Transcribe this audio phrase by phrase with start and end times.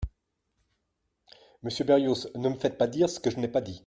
[1.61, 3.79] Monsieur Berrios, ne me faites pas dire ce que je n’ai pas dit.